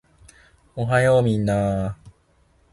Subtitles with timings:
[0.75, 2.11] おはようみんなー